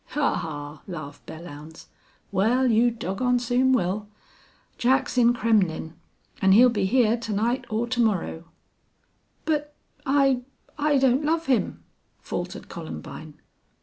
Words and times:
"Haw! 0.15 0.33
Haw!" 0.33 0.81
laughed 0.87 1.27
Belllounds. 1.27 1.85
"Wal, 2.31 2.65
you 2.71 2.89
dog 2.89 3.19
gone 3.19 3.37
soon 3.37 3.71
will. 3.71 4.09
Jack's 4.79 5.15
in 5.15 5.31
Kremmlin', 5.31 5.93
an' 6.41 6.53
he'll 6.53 6.69
be 6.71 6.87
hyar 6.87 7.17
to 7.17 7.31
night 7.31 7.65
or 7.69 7.85
to 7.85 8.01
morrow." 8.01 8.45
"But 9.45 9.75
I 10.03 10.41
I 10.75 10.97
don't 10.97 11.21
l 11.21 11.27
love 11.33 11.45
him," 11.45 11.83
faltered 12.19 12.67
Columbine. 12.67 13.35